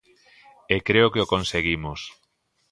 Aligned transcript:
E 0.75 0.77
creo 0.87 1.11
que 1.13 1.23
o 1.23 1.29
conseguimos. 1.33 1.99